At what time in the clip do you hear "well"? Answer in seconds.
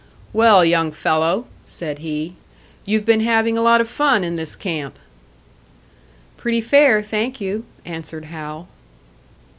0.33-0.65